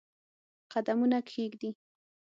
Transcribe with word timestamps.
قدمونه 0.73 1.17
کښېږدي 1.27 1.69